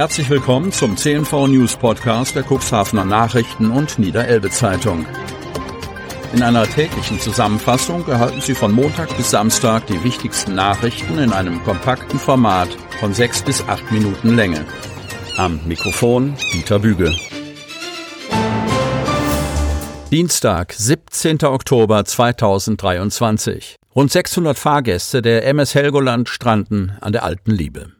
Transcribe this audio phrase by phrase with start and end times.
[0.00, 5.04] Herzlich willkommen zum CNV News Podcast der Cuxhavener Nachrichten und Niederelbe Zeitung.
[6.32, 11.62] In einer täglichen Zusammenfassung erhalten Sie von Montag bis Samstag die wichtigsten Nachrichten in einem
[11.64, 14.64] kompakten Format von sechs bis acht Minuten Länge.
[15.36, 17.14] Am Mikrofon Dieter Büge.
[20.10, 21.44] Dienstag, 17.
[21.44, 23.76] Oktober 2023.
[23.94, 27.92] Rund 600 Fahrgäste der MS Helgoland stranden an der Alten Liebe.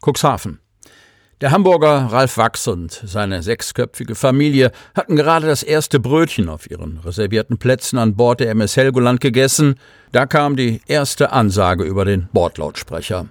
[0.00, 0.60] Cuxhaven.
[1.40, 6.98] Der Hamburger Ralf Wachs und seine sechsköpfige Familie hatten gerade das erste Brötchen auf ihren
[6.98, 9.76] reservierten Plätzen an Bord der MS Helgoland gegessen.
[10.10, 13.28] Da kam die erste Ansage über den Bordlautsprecher.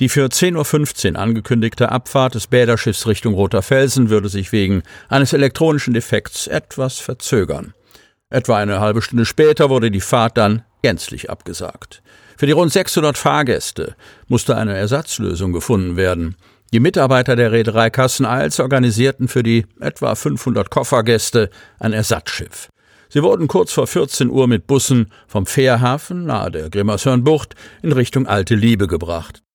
[0.00, 5.32] Die für 10.15 Uhr angekündigte Abfahrt des Bäderschiffs Richtung Roter Felsen würde sich wegen eines
[5.32, 7.74] elektronischen Defekts etwas verzögern.
[8.28, 12.02] Etwa eine halbe Stunde später wurde die Fahrt dann gänzlich abgesagt.
[12.36, 13.94] Für die rund 600 Fahrgäste
[14.26, 16.34] musste eine Ersatzlösung gefunden werden.
[16.72, 22.68] Die Mitarbeiter der Reederei Kassen-Eils organisierten für die etwa 500 Koffergäste ein Ersatzschiff.
[23.08, 28.26] Sie wurden kurz vor 14 Uhr mit Bussen vom Fährhafen nahe der Grimmershörnbucht in Richtung
[28.26, 29.45] Alte Liebe gebracht.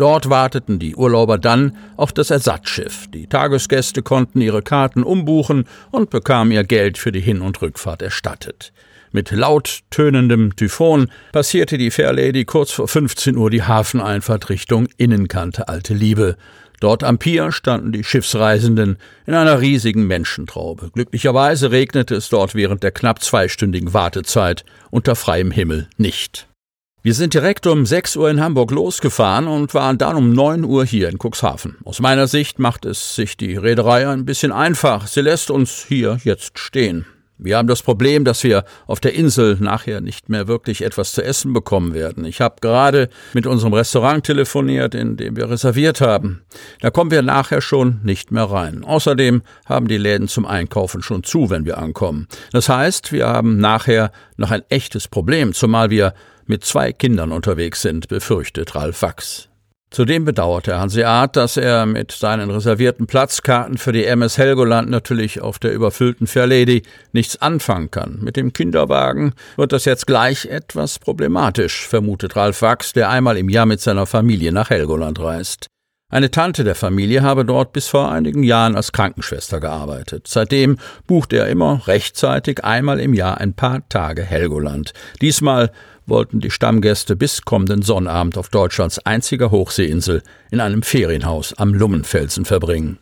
[0.00, 3.06] Dort warteten die Urlauber dann auf das Ersatzschiff.
[3.12, 8.00] Die Tagesgäste konnten ihre Karten umbuchen und bekamen ihr Geld für die Hin- und Rückfahrt
[8.00, 8.72] erstattet.
[9.12, 15.68] Mit laut tönendem Typhon passierte die Fairlady kurz vor 15 Uhr die Hafeneinfahrt Richtung Innenkante
[15.68, 16.38] Alte Liebe.
[16.80, 20.92] Dort am Pier standen die Schiffsreisenden in einer riesigen Menschentraube.
[20.94, 26.49] Glücklicherweise regnete es dort während der knapp zweistündigen Wartezeit unter freiem Himmel nicht.
[27.02, 30.84] Wir sind direkt um 6 Uhr in Hamburg losgefahren und waren dann um 9 Uhr
[30.84, 31.78] hier in Cuxhaven.
[31.82, 35.06] Aus meiner Sicht macht es sich die Reederei ein bisschen einfach.
[35.06, 37.06] Sie lässt uns hier jetzt stehen.
[37.42, 41.24] Wir haben das Problem, dass wir auf der Insel nachher nicht mehr wirklich etwas zu
[41.24, 42.24] essen bekommen werden.
[42.24, 46.42] Ich habe gerade mit unserem Restaurant telefoniert, in dem wir reserviert haben.
[46.80, 48.84] Da kommen wir nachher schon nicht mehr rein.
[48.84, 52.28] Außerdem haben die Läden zum Einkaufen schon zu, wenn wir ankommen.
[52.52, 56.14] Das heißt, wir haben nachher noch ein echtes Problem, zumal wir
[56.46, 59.49] mit zwei Kindern unterwegs sind, befürchtet Ralf Wachs.
[59.90, 65.58] Zudem bedauerte Hanseat, dass er mit seinen reservierten Platzkarten für die MS Helgoland natürlich auf
[65.58, 68.20] der überfüllten Fairlady nichts anfangen kann.
[68.20, 73.48] Mit dem Kinderwagen wird das jetzt gleich etwas problematisch, vermutet Ralf Wachs, der einmal im
[73.48, 75.66] Jahr mit seiner Familie nach Helgoland reist.
[76.12, 80.26] Eine Tante der Familie habe dort bis vor einigen Jahren als Krankenschwester gearbeitet.
[80.26, 80.76] Seitdem
[81.06, 84.92] bucht er immer rechtzeitig einmal im Jahr ein paar Tage Helgoland.
[85.20, 85.70] Diesmal
[86.06, 92.44] wollten die Stammgäste bis kommenden Sonnabend auf Deutschlands einziger Hochseeinsel in einem Ferienhaus am Lummenfelsen
[92.44, 92.98] verbringen.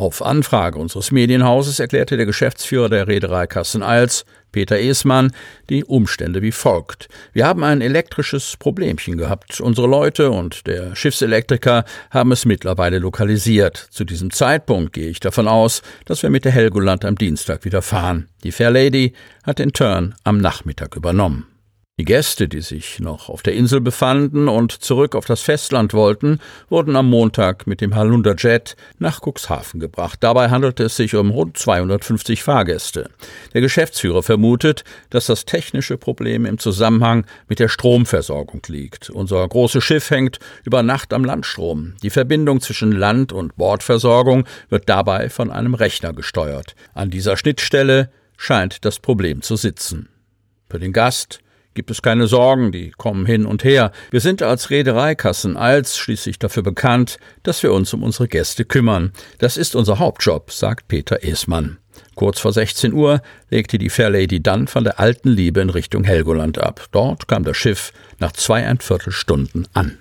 [0.00, 5.30] Auf Anfrage unseres Medienhauses erklärte der Geschäftsführer der Reederei Kassen-Eils, Peter Esmann,
[5.68, 7.08] die Umstände wie folgt.
[7.34, 9.60] Wir haben ein elektrisches Problemchen gehabt.
[9.60, 13.76] Unsere Leute und der Schiffselektriker haben es mittlerweile lokalisiert.
[13.90, 17.82] Zu diesem Zeitpunkt gehe ich davon aus, dass wir mit der Helgoland am Dienstag wieder
[17.82, 18.30] fahren.
[18.42, 19.12] Die Fair Lady
[19.44, 21.46] hat den Turn am Nachmittag übernommen.
[22.00, 26.40] Die Gäste, die sich noch auf der Insel befanden und zurück auf das Festland wollten,
[26.70, 30.20] wurden am Montag mit dem Halunder Jet nach Cuxhaven gebracht.
[30.22, 33.10] Dabei handelte es sich um rund 250 Fahrgäste.
[33.52, 39.10] Der Geschäftsführer vermutet, dass das technische Problem im Zusammenhang mit der Stromversorgung liegt.
[39.10, 41.96] Unser großes Schiff hängt über Nacht am Landstrom.
[42.02, 46.76] Die Verbindung zwischen Land- und Bordversorgung wird dabei von einem Rechner gesteuert.
[46.94, 50.08] An dieser Schnittstelle scheint das Problem zu sitzen.
[50.70, 51.40] Für den Gast
[51.74, 53.92] gibt es keine Sorgen, die kommen hin und her.
[54.10, 59.12] Wir sind als Reedereikassen als schließlich dafür bekannt, dass wir uns um unsere Gäste kümmern.
[59.38, 61.78] Das ist unser Hauptjob, sagt Peter Esmann.
[62.14, 66.58] Kurz vor 16 Uhr legte die Fairlady dann von der alten Liebe in Richtung Helgoland
[66.58, 66.86] ab.
[66.92, 69.98] Dort kam das Schiff nach zweieinviertel Stunden an.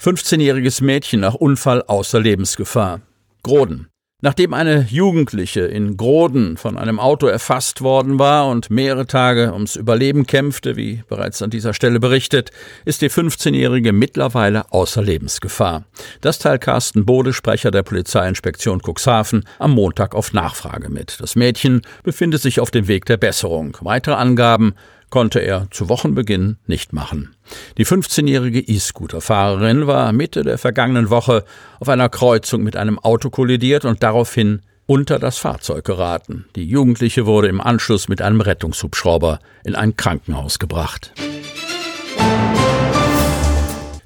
[0.00, 3.00] 15-jähriges Mädchen nach Unfall außer Lebensgefahr.
[3.42, 3.88] Groden.
[4.20, 9.76] Nachdem eine Jugendliche in Groden von einem Auto erfasst worden war und mehrere Tage ums
[9.76, 12.50] Überleben kämpfte, wie bereits an dieser Stelle berichtet,
[12.84, 15.84] ist die 15-Jährige mittlerweile außer Lebensgefahr.
[16.20, 21.20] Das teilt Carsten Bode, Sprecher der Polizeiinspektion Cuxhaven, am Montag auf Nachfrage mit.
[21.20, 23.76] Das Mädchen befindet sich auf dem Weg der Besserung.
[23.82, 24.74] Weitere Angaben
[25.10, 27.34] konnte er zu Wochenbeginn nicht machen.
[27.76, 31.44] Die 15-jährige E-Scooter-Fahrerin war Mitte der vergangenen Woche
[31.80, 36.46] auf einer Kreuzung mit einem Auto kollidiert und daraufhin unter das Fahrzeug geraten.
[36.56, 41.12] Die Jugendliche wurde im Anschluss mit einem Rettungshubschrauber in ein Krankenhaus gebracht.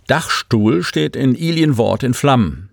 [0.09, 2.69] Dachstuhl steht in Ilienwort in Flammen.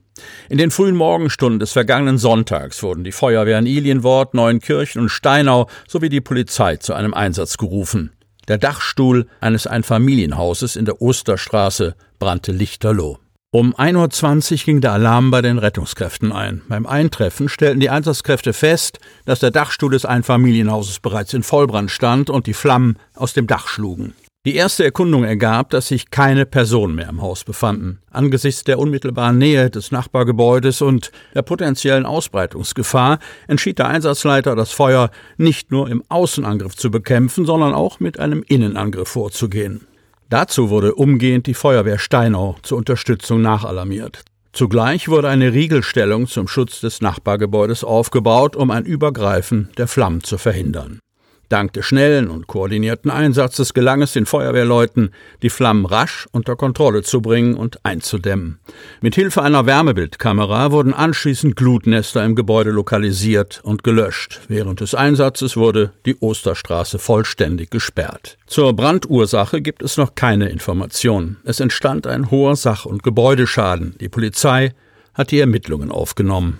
[0.49, 6.09] In den frühen Morgenstunden des vergangenen Sonntags wurden die Feuerwehren Ilienwort, Neuenkirchen und Steinau sowie
[6.09, 8.11] die Polizei zu einem Einsatz gerufen.
[8.49, 13.19] Der Dachstuhl eines Einfamilienhauses in der Osterstraße brannte lichterloh.
[13.51, 16.63] Um 1.20 Uhr ging der Alarm bei den Rettungskräften ein.
[16.67, 22.31] Beim Eintreffen stellten die Einsatzkräfte fest, dass der Dachstuhl des Einfamilienhauses bereits in Vollbrand stand
[22.31, 24.15] und die Flammen aus dem Dach schlugen.
[24.45, 27.99] Die erste Erkundung ergab, dass sich keine Personen mehr im Haus befanden.
[28.09, 33.19] Angesichts der unmittelbaren Nähe des Nachbargebäudes und der potenziellen Ausbreitungsgefahr
[33.49, 38.41] entschied der Einsatzleiter, das Feuer nicht nur im Außenangriff zu bekämpfen, sondern auch mit einem
[38.47, 39.81] Innenangriff vorzugehen.
[40.29, 44.23] Dazu wurde umgehend die Feuerwehr Steinau zur Unterstützung nachalarmiert.
[44.53, 50.37] Zugleich wurde eine Riegelstellung zum Schutz des Nachbargebäudes aufgebaut, um ein Übergreifen der Flammen zu
[50.37, 50.99] verhindern.
[51.49, 55.11] Dank des schnellen und koordinierten Einsatzes gelang es den Feuerwehrleuten,
[55.41, 58.59] die Flammen rasch unter Kontrolle zu bringen und einzudämmen.
[59.01, 64.41] Mit Hilfe einer Wärmebildkamera wurden anschließend Glutnester im Gebäude lokalisiert und gelöscht.
[64.47, 68.37] Während des Einsatzes wurde die Osterstraße vollständig gesperrt.
[68.45, 71.37] Zur Brandursache gibt es noch keine Informationen.
[71.43, 73.95] Es entstand ein hoher Sach- und Gebäudeschaden.
[73.99, 74.73] Die Polizei
[75.13, 76.59] hat die Ermittlungen aufgenommen.